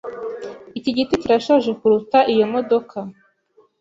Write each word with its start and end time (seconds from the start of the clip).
Iki 0.77 0.91
giti 0.97 1.15
kirashaje 1.21 1.71
kuruta 1.79 2.17
iyo 2.33 2.45
modoka. 2.53 2.97